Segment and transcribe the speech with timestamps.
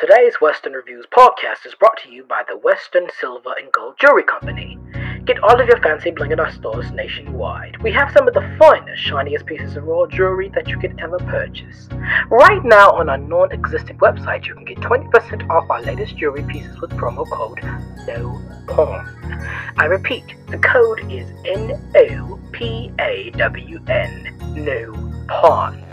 [0.00, 4.22] Today's Western Reviews podcast is brought to you by the Western Silver and Gold Jewelry
[4.22, 4.78] Company.
[5.24, 7.82] Get all of your fancy bling in our stores nationwide.
[7.82, 11.18] We have some of the finest, shiniest pieces of raw jewelry that you could ever
[11.18, 11.88] purchase.
[12.30, 16.44] Right now, on our non existent website, you can get 20% off our latest jewelry
[16.44, 17.58] pieces with promo code
[18.06, 19.74] NOPAWN.
[19.78, 24.54] I repeat, the code is N O P A W N.
[24.54, 25.84] No pawn.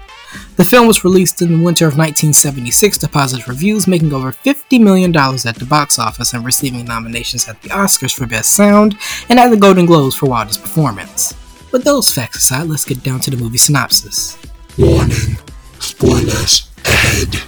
[0.55, 4.81] The film was released in the winter of 1976 to positive reviews, making over $50
[4.81, 8.97] million at the box office and receiving nominations at the Oscars for Best Sound
[9.29, 11.33] and at the Golden Globes for Wilder's performance.
[11.71, 14.37] With those facts aside, let's get down to the movie synopsis.
[14.77, 15.37] Warning,
[15.79, 17.43] spoilers ahead.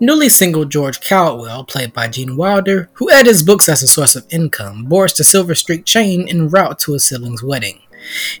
[0.00, 4.26] Newly single George Caldwell, played by Gene Wilder, who edits books as a source of
[4.30, 7.80] income, boards the Silver Streak chain en route to his sibling's wedding.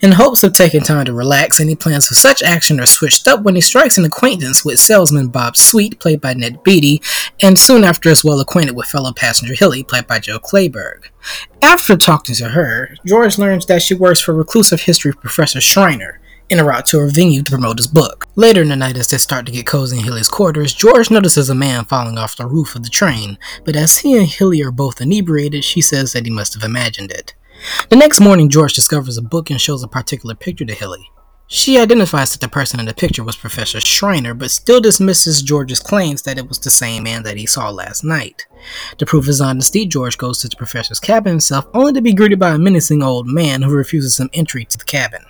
[0.02, 3.42] In hopes of taking time to relax, any plans for such action are switched up
[3.42, 7.00] when he strikes an acquaintance with salesman Bob Sweet, played by Ned Beatty,
[7.42, 11.08] and soon after is well acquainted with fellow passenger Hilly, played by Jill Clayburgh.
[11.62, 16.20] After talking to her, George learns that she works for reclusive history professor Schreiner,
[16.50, 18.26] in a route to her venue to promote his book.
[18.34, 21.48] Later in the night, as they start to get cozy in Hilly's quarters, George notices
[21.48, 24.70] a man falling off the roof of the train, but as he and Hilly are
[24.70, 27.34] both inebriated, she says that he must have imagined it.
[27.88, 31.10] The next morning, George discovers a book and shows a particular picture to Hilly.
[31.46, 35.78] She identifies that the person in the picture was Professor Schreiner, but still dismisses George's
[35.78, 38.46] claims that it was the same man that he saw last night.
[38.96, 42.38] To prove his honesty, George goes to the professor's cabin himself, only to be greeted
[42.38, 45.24] by a menacing old man who refuses him entry to the cabin.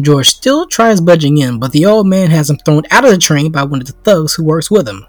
[0.00, 3.18] George still tries budging in, but the old man has him thrown out of the
[3.18, 5.06] train by one of the thugs who works with him.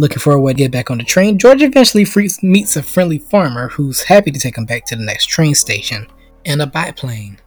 [0.00, 2.06] Looking for a way to get back on the train, George eventually
[2.40, 6.06] meets a friendly farmer who's happy to take him back to the next train station
[6.44, 7.38] in a biplane.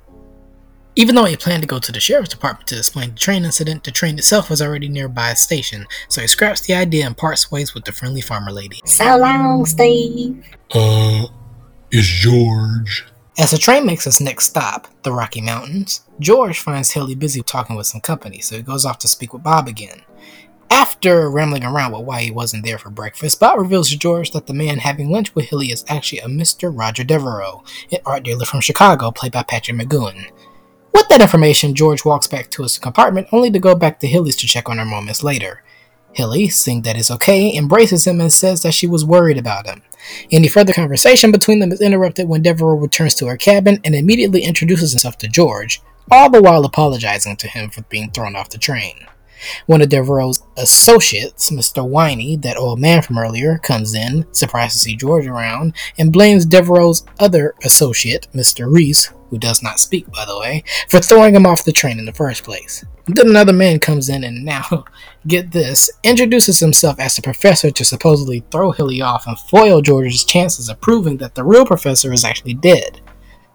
[0.97, 3.85] Even though he planned to go to the sheriff's department to explain the train incident,
[3.85, 7.49] the train itself was already nearby a station, so he scraps the idea and parts
[7.49, 8.81] ways with the friendly farmer lady.
[8.85, 10.45] So long, Steve.
[10.71, 11.27] Uh,
[11.89, 13.05] it's George.
[13.37, 17.77] As the train makes its next stop, the Rocky Mountains, George finds Hilly busy talking
[17.77, 20.01] with some company, so he goes off to speak with Bob again.
[20.71, 24.47] After rambling around with why he wasn't there for breakfast, Bob reveals to George that
[24.47, 26.71] the man having lunch with Hilly is actually a Mr.
[26.73, 27.61] Roger Devereaux,
[27.91, 30.31] an art dealer from Chicago, played by Patrick McGoohan.
[30.93, 34.37] With that information, George walks back to his compartment, only to go back to Hilly's
[34.37, 35.61] to check on her moments later.
[36.13, 39.81] Hilly, seeing that it's okay, embraces him and says that she was worried about him.
[40.31, 44.43] Any further conversation between them is interrupted when Devereaux returns to her cabin and immediately
[44.43, 48.57] introduces himself to George, all the while apologizing to him for being thrown off the
[48.57, 49.05] train.
[49.65, 51.87] One of Devereaux's associates, Mr.
[51.87, 56.45] Whiny, that old man from earlier, comes in, surprised to see George around, and blames
[56.45, 58.71] Devereaux's other associate, Mr.
[58.71, 62.05] Reese, who does not speak, by the way, for throwing him off the train in
[62.05, 62.83] the first place.
[63.07, 64.85] Then another man comes in and now,
[65.27, 70.25] get this, introduces himself as the professor to supposedly throw Hilly off and foil George's
[70.25, 73.01] chances of proving that the real professor is actually dead.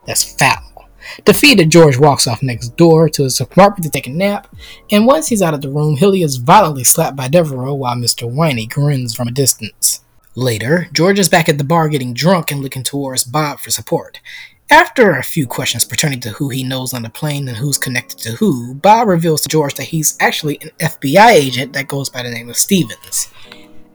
[0.06, 0.75] That's foul.
[1.25, 4.55] Defeated, George walks off next door to his apartment to take a nap,
[4.91, 8.31] and once he's out of the room, Hilly is violently slapped by Devereaux while Mr.
[8.31, 10.03] Whiny grins from a distance.
[10.35, 14.20] Later, George is back at the bar getting drunk and looking towards Bob for support.
[14.69, 18.19] After a few questions pertaining to who he knows on the plane and who's connected
[18.19, 22.23] to who, Bob reveals to George that he's actually an FBI agent that goes by
[22.25, 23.29] the name of Stevens.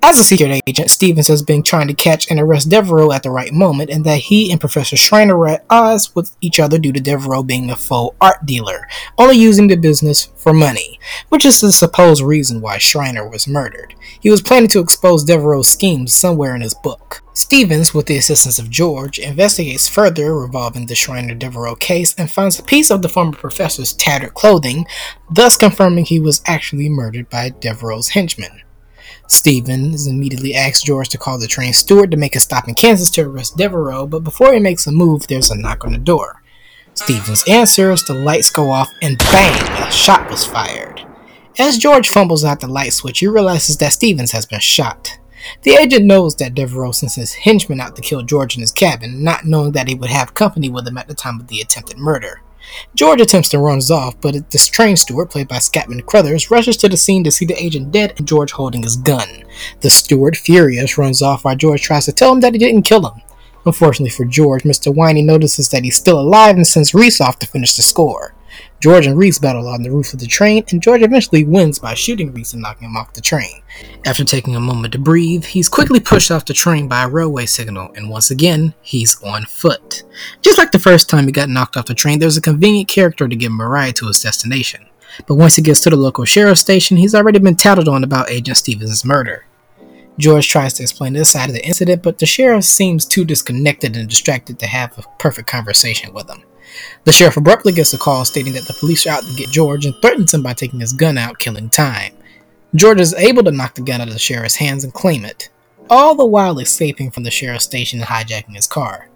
[0.03, 3.29] As a secret agent, Stevens has been trying to catch and arrest Devereaux at the
[3.29, 6.91] right moment, and that he and Professor Schreiner are at odds with each other due
[6.91, 8.87] to Devereaux being a faux art dealer,
[9.19, 10.99] only using the business for money,
[11.29, 13.93] which is the supposed reason why Schreiner was murdered.
[14.19, 17.21] He was planning to expose Devereaux's schemes somewhere in his book.
[17.33, 22.57] Stevens, with the assistance of George, investigates further revolving the Schreiner Devereaux case and finds
[22.57, 24.87] a piece of the former professor's tattered clothing,
[25.29, 28.63] thus confirming he was actually murdered by Devereaux's henchmen.
[29.31, 33.09] Stevens immediately asks George to call the train steward to make a stop in Kansas
[33.11, 36.43] to arrest Devereaux, but before he makes a move, there's a knock on the door.
[36.95, 39.87] Stevens answers, the lights go off, and bang!
[39.87, 41.07] A shot was fired.
[41.57, 45.17] As George fumbles out the light switch, he realizes that Stevens has been shot.
[45.61, 49.23] The agent knows that Devereaux sent his henchmen out to kill George in his cabin,
[49.23, 51.97] not knowing that he would have company with him at the time of the attempted
[51.97, 52.41] murder.
[52.95, 56.89] George attempts to run off, but the train steward, played by Scatman Crothers, rushes to
[56.89, 59.43] the scene to see the agent dead and George holding his gun.
[59.81, 63.09] The steward, furious, runs off while George tries to tell him that he didn't kill
[63.09, 63.21] him.
[63.65, 64.93] Unfortunately for George, Mr.
[64.93, 68.33] Winey notices that he's still alive and sends Reese off to finish the score.
[68.81, 71.93] George and Reese battle on the roof of the train, and George eventually wins by
[71.93, 73.61] shooting Reese and knocking him off the train.
[74.07, 77.45] After taking a moment to breathe, he's quickly pushed off the train by a railway
[77.45, 80.01] signal, and once again, he's on foot.
[80.41, 83.27] Just like the first time he got knocked off the train, there's a convenient character
[83.27, 84.87] to get ride to his destination.
[85.27, 88.31] But once he gets to the local sheriff's station, he's already been tattled on about
[88.31, 89.45] Agent Stevens' murder.
[90.17, 93.95] George tries to explain this side of the incident, but the sheriff seems too disconnected
[93.95, 96.43] and distracted to have a perfect conversation with him.
[97.03, 99.85] The sheriff abruptly gets a call stating that the police are out to get George
[99.85, 102.13] and threatens him by taking his gun out, killing time.
[102.75, 105.49] George is able to knock the gun out of the sheriff's hands and claim it,
[105.89, 109.09] all the while escaping from the sheriff's station and hijacking his car.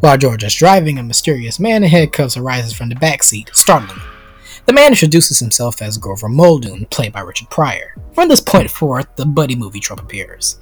[0.00, 3.96] While George is driving, a mysterious man in handcuffs arises from the back seat, startling
[3.96, 4.02] him.
[4.66, 7.94] The man introduces himself as Grover Muldoon, played by Richard Pryor.
[8.14, 10.58] From this point forth, the buddy movie trope appears.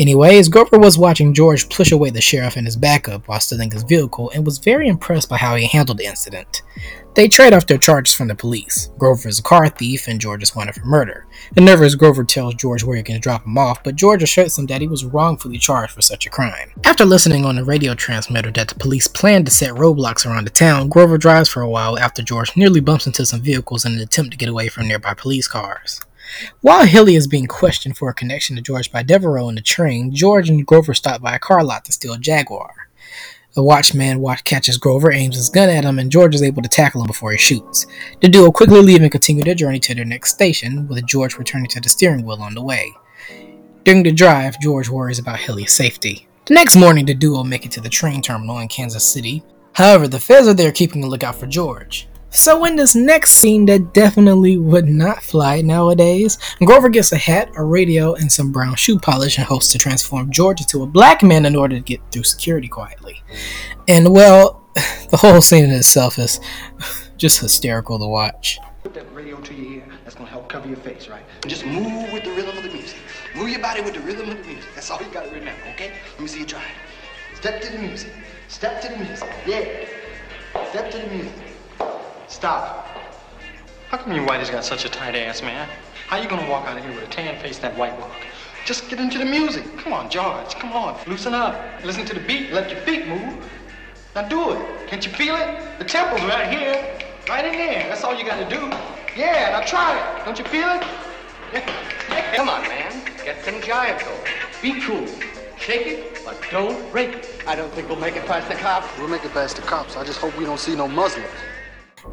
[0.00, 3.82] Anyways, Grover was watching George push away the sheriff and his backup while stealing his
[3.82, 6.62] vehicle and was very impressed by how he handled the incident.
[7.14, 8.88] They trade off their charges from the police.
[8.96, 11.26] Grover is a car thief and George is wanted for murder.
[11.52, 14.64] The nervous Grover tells George where he can drop him off, but George assures him
[14.68, 16.70] that he was wrongfully charged for such a crime.
[16.84, 20.50] After listening on the radio transmitter that the police planned to set roadblocks around the
[20.50, 24.00] town, Grover drives for a while after George nearly bumps into some vehicles in an
[24.00, 26.00] attempt to get away from nearby police cars.
[26.60, 30.14] While Hilly is being questioned for a connection to George by Devereaux in the train,
[30.14, 32.88] George and Grover stop by a car lot to steal a Jaguar.
[33.54, 36.68] The watchman watch catches Grover, aims his gun at him, and George is able to
[36.68, 37.84] tackle him before he shoots.
[38.20, 41.68] The duo quickly leave and continue their journey to their next station, with George returning
[41.70, 42.92] to the steering wheel on the way.
[43.84, 46.28] During the drive, George worries about Hilly's safety.
[46.44, 49.42] The next morning, the duo make it to the train terminal in Kansas City.
[49.72, 52.06] However, the feds are there keeping a lookout for George.
[52.32, 57.50] So in this next scene that definitely would not fly nowadays, Grover gets a hat,
[57.56, 61.24] a radio, and some brown shoe polish and hopes to transform George into a black
[61.24, 63.20] man in order to get through security quietly.
[63.88, 64.64] And well,
[65.10, 66.38] the whole scene in itself is
[67.16, 68.60] just hysterical to watch.
[68.84, 69.84] Put that radio to your ear.
[70.04, 71.24] That's gonna help cover your face, right?
[71.42, 72.98] And just move with the rhythm of the music.
[73.34, 74.70] Move your body with the rhythm of the music.
[74.76, 75.92] That's all you gotta remember, okay?
[76.12, 76.62] Let me see you try.
[77.34, 78.12] Step to the music.
[78.46, 79.28] Step to the music.
[79.46, 79.64] Yeah.
[80.70, 81.32] Step to the music.
[82.30, 82.86] Stop.
[83.88, 85.68] How come you white has got such a tight ass, man?
[86.06, 88.12] How you gonna walk out of here with a tan face and that white walk?
[88.64, 89.64] Just get into the music.
[89.78, 90.54] Come on, George.
[90.54, 90.96] Come on.
[91.08, 91.60] Loosen up.
[91.84, 92.52] Listen to the beat.
[92.52, 93.44] Let your feet move.
[94.14, 94.88] Now do it.
[94.88, 95.78] Can't you feel it?
[95.80, 97.00] The temple's right here.
[97.28, 97.88] Right in there.
[97.88, 98.70] That's all you gotta do.
[99.16, 100.24] Yeah, now try it.
[100.24, 100.86] Don't you feel it?
[101.52, 102.36] Yeah.
[102.36, 102.92] Come on, man.
[103.24, 104.20] Get some jive going.
[104.62, 105.04] Be cool.
[105.58, 107.42] Shake it, but don't break it.
[107.48, 108.86] I don't think we'll make it past the cops.
[108.98, 109.96] We'll make it past the cops.
[109.96, 111.26] I just hope we don't see no Muslims.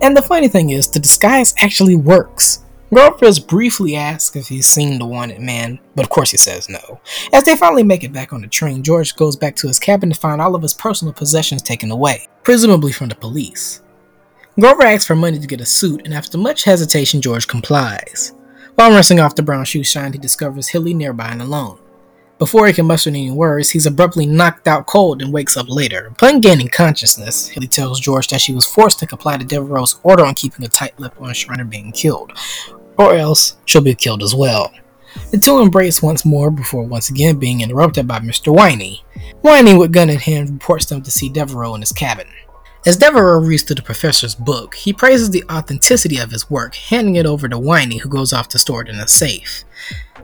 [0.02, 2.64] And the funny thing is, the disguise actually works.
[2.94, 6.70] Grover is briefly asked if he's seen the wanted man, but of course he says
[6.70, 7.02] no.
[7.34, 10.10] As they finally make it back on the train, George goes back to his cabin
[10.10, 13.82] to find all of his personal possessions taken away, presumably from the police.
[14.58, 18.34] Grover asks for money to get a suit, and after much hesitation, George complies.
[18.76, 21.80] While rinsing off the brown shoe shine, he discovers Hilly nearby and alone.
[22.40, 26.08] Before he can muster any words, he's abruptly knocked out cold and wakes up later.
[26.08, 30.24] Upon gaining consciousness, Hilly tells George that she was forced to comply to Devereaux's order
[30.24, 32.34] on keeping a tight lip on Schreiner being killed,
[32.98, 34.72] or else she'll be killed as well.
[35.32, 38.56] The two embrace once more before once again being interrupted by Mr.
[38.56, 39.02] Winey.
[39.42, 42.28] Winey, with gun in hand, reports them to see Devereaux in his cabin.
[42.86, 47.16] As Devereaux reads through the professor's book, he praises the authenticity of his work, handing
[47.16, 49.64] it over to Winey, who goes off to store it in a safe.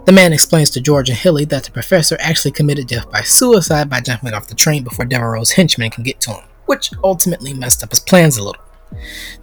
[0.06, 3.90] The man explains to George and Hilly that the professor actually committed death by suicide
[3.90, 6.44] by jumping off the train before Devereaux's henchmen can get to him.
[6.66, 8.62] which ultimately messed up his plans a little.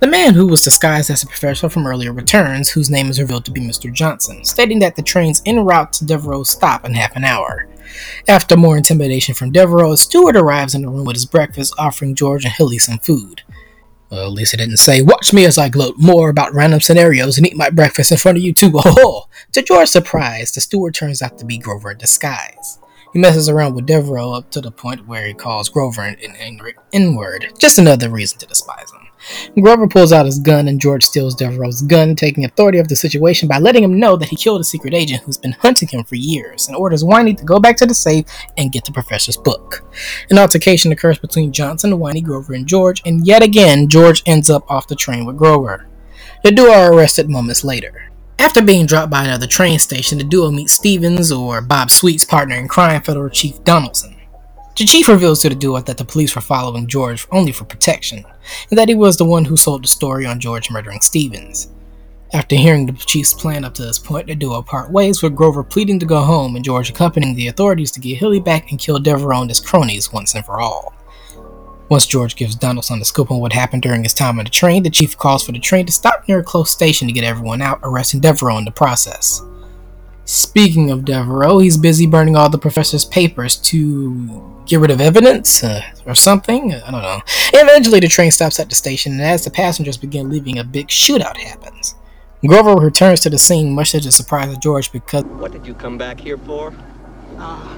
[0.00, 3.44] The man who was disguised as a professor from earlier returns, whose name is revealed
[3.44, 3.92] to be Mr.
[3.92, 7.68] Johnson, stating that the train's en route to Devereaux stop in half an hour.
[8.28, 12.14] After more intimidation from Devereaux, a steward arrives in the room with his breakfast, offering
[12.14, 13.42] George and Hilly some food.
[14.10, 17.56] Well, Lisa didn't say, Watch me as I gloat more about random scenarios and eat
[17.56, 18.72] my breakfast in front of you too.
[18.84, 22.78] Oh, to George's surprise, the steward turns out to be Grover in disguise.
[23.12, 26.16] He messes around with Devereaux up to the point where he calls Grover an
[26.92, 27.52] N-word.
[27.58, 29.09] Just another reason to despise him.
[29.60, 33.48] Grover pulls out his gun and George steals Devereaux's gun, taking authority of the situation
[33.48, 36.16] by letting him know that he killed a secret agent who's been hunting him for
[36.16, 38.24] years, and orders Whiny to go back to the safe
[38.56, 39.84] and get the professor's book.
[40.30, 44.70] An altercation occurs between Johnson, Whiny, Grover, and George, and yet again, George ends up
[44.70, 45.86] off the train with Grover.
[46.42, 48.10] The duo are arrested moments later.
[48.38, 52.56] After being dropped by another train station, the duo meets Stevens, or Bob Sweet's partner
[52.56, 54.16] in crime, Federal Chief Donaldson.
[54.76, 58.24] The chief reveals to the duo that the police were following George only for protection,
[58.70, 61.68] and that he was the one who sold the story on George murdering Stevens.
[62.32, 65.64] After hearing the chief's plan up to this point, the duo part ways with Grover
[65.64, 69.00] pleading to go home and George accompanying the authorities to get Hilly back and kill
[69.00, 70.94] Devereaux and his cronies once and for all.
[71.88, 74.84] Once George gives Donaldson the scoop on what happened during his time on the train,
[74.84, 77.60] the chief calls for the train to stop near a close station to get everyone
[77.60, 79.42] out, arresting Devereaux in the process.
[80.24, 85.64] Speaking of Devereaux, he's busy burning all the professor's papers to get rid of evidence
[85.64, 86.72] uh, or something.
[86.72, 87.20] I don't know.
[87.52, 90.88] Eventually, the train stops at the station, and as the passengers begin leaving, a big
[90.88, 91.96] shootout happens.
[92.46, 95.24] Grover returns to the scene, much to the surprise of George, because.
[95.24, 96.72] What did you come back here for?
[97.36, 97.74] Uh,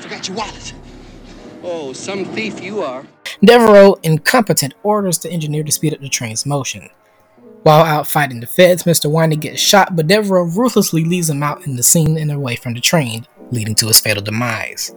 [0.00, 0.74] forgot your wallet.
[1.64, 3.04] Oh, some thief you are.
[3.44, 6.88] Devereaux, incompetent, orders the engineer to speed up the train's motion.
[7.64, 9.10] While out fighting the feds, Mr.
[9.10, 12.74] Whiny gets shot, but Devereaux ruthlessly leaves him out in the scene and away from
[12.74, 14.94] the train, leading to his fatal demise.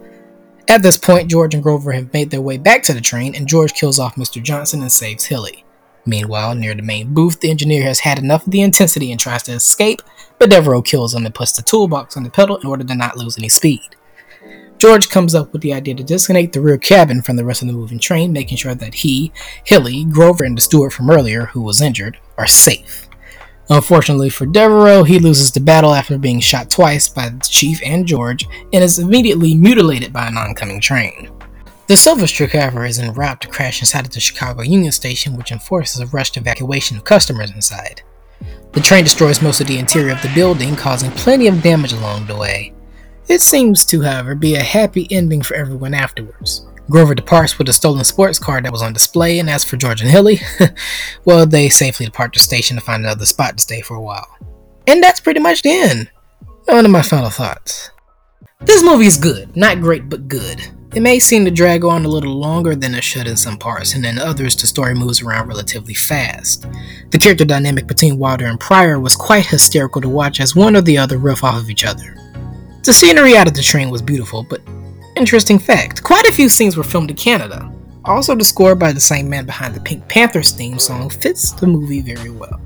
[0.68, 3.48] At this point, George and Grover have made their way back to the train, and
[3.48, 4.42] George kills off Mr.
[4.42, 5.64] Johnson and saves Hilly.
[6.06, 9.42] Meanwhile, near the main booth, the engineer has had enough of the intensity and tries
[9.44, 10.02] to escape,
[10.38, 13.16] but Devereaux kills him and puts the toolbox on the pedal in order to not
[13.16, 13.96] lose any speed.
[14.78, 17.68] George comes up with the idea to disconnect the rear cabin from the rest of
[17.68, 19.32] the moving train, making sure that he,
[19.64, 23.01] Hilly, Grover, and the steward from earlier, who was injured, are safe.
[23.72, 28.06] Unfortunately for Devereaux, he loses the battle after being shot twice by the chief and
[28.06, 31.30] George, and is immediately mutilated by an oncoming train.
[31.86, 35.38] The Silver Streak, however, is en route to crash inside of the Chicago Union Station,
[35.38, 38.02] which enforces a rushed evacuation of customers inside.
[38.72, 42.26] The train destroys most of the interior of the building, causing plenty of damage along
[42.26, 42.74] the way.
[43.26, 46.66] It seems to, however, be a happy ending for everyone afterwards.
[46.90, 50.00] Grover departs with a stolen sports car that was on display, and as for George
[50.00, 50.40] and Hilly,
[51.24, 54.26] well, they safely depart the station to find another spot to stay for a while.
[54.86, 56.10] And that's pretty much the end.
[56.66, 57.90] One of my final thoughts.
[58.60, 59.56] This movie is good.
[59.56, 60.60] Not great, but good.
[60.94, 63.94] It may seem to drag on a little longer than it should in some parts,
[63.94, 66.66] and in others, the story moves around relatively fast.
[67.10, 70.82] The character dynamic between Wilder and Pryor was quite hysterical to watch as one or
[70.82, 72.14] the other riff off of each other.
[72.84, 74.60] The scenery out of the train was beautiful, but
[75.16, 77.72] interesting fact quite a few scenes were filmed in Canada.
[78.04, 81.66] Also, the score by the same man behind the Pink Panthers theme song fits the
[81.66, 82.60] movie very well.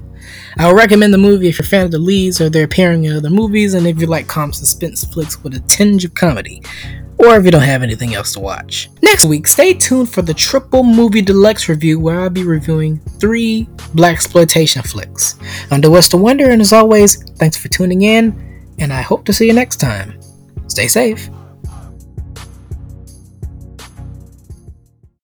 [0.57, 3.05] I would recommend the movie if you're a fan of the leads or they're appearing
[3.05, 6.63] in other movies, and if you like calm suspense flicks with a tinge of comedy,
[7.19, 8.89] or if you don't have anything else to watch.
[9.03, 13.69] Next week, stay tuned for the Triple Movie Deluxe review where I'll be reviewing three
[13.95, 15.37] blaxploitation flicks.
[15.71, 18.47] I'm the Western Wonder, and as always, thanks for tuning in
[18.79, 20.19] and I hope to see you next time.
[20.69, 21.29] Stay safe.